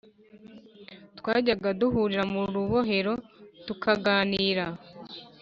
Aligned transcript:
twajyaga 1.17 1.69
duhurira 1.79 2.23
mu 2.33 2.41
rubohero, 2.53 3.13
tukaganira 3.65 4.65